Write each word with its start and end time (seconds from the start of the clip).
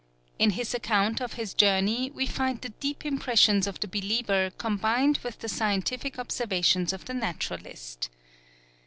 In 0.39 0.49
his 0.57 0.73
account 0.73 1.21
of 1.21 1.33
his 1.33 1.53
journey 1.53 2.09
we 2.09 2.25
find 2.25 2.59
the 2.59 2.69
deep 2.69 3.05
impressions 3.05 3.67
of 3.67 3.79
the 3.81 3.87
believer 3.87 4.49
combined 4.57 5.19
with 5.21 5.37
the 5.37 5.47
scientific 5.47 6.17
observations 6.17 6.91
of 6.91 7.05
the 7.05 7.13
naturalist. 7.13 8.09